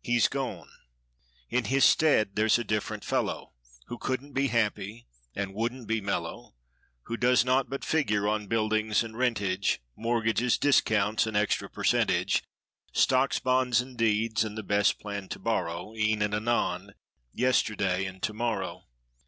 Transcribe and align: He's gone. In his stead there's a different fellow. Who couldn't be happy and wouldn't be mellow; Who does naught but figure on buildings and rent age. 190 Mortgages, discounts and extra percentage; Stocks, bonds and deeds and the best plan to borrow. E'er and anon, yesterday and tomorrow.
He's 0.00 0.28
gone. 0.28 0.70
In 1.50 1.64
his 1.64 1.84
stead 1.84 2.36
there's 2.36 2.56
a 2.56 2.62
different 2.62 3.04
fellow. 3.04 3.54
Who 3.88 3.98
couldn't 3.98 4.32
be 4.32 4.46
happy 4.46 5.08
and 5.34 5.54
wouldn't 5.54 5.88
be 5.88 6.00
mellow; 6.00 6.54
Who 7.06 7.16
does 7.16 7.44
naught 7.44 7.68
but 7.68 7.84
figure 7.84 8.28
on 8.28 8.46
buildings 8.46 9.02
and 9.02 9.18
rent 9.18 9.40
age. 9.42 9.80
190 9.94 9.94
Mortgages, 9.96 10.56
discounts 10.56 11.26
and 11.26 11.36
extra 11.36 11.68
percentage; 11.68 12.44
Stocks, 12.92 13.40
bonds 13.40 13.80
and 13.80 13.96
deeds 13.98 14.44
and 14.44 14.56
the 14.56 14.62
best 14.62 15.00
plan 15.00 15.28
to 15.30 15.40
borrow. 15.40 15.96
E'er 15.96 16.22
and 16.22 16.32
anon, 16.32 16.94
yesterday 17.34 18.04
and 18.04 18.22
tomorrow. 18.22 18.86